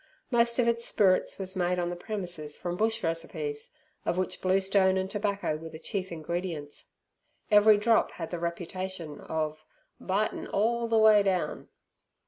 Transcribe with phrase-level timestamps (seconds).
[0.31, 3.71] Most of its spirits was made on the premises from bush recipes,
[4.03, 6.89] of which bluestone and tobacco were the chief ingredients.
[7.51, 9.63] Every drop had the reputation of
[10.01, 11.67] "bitin' orl ther way down".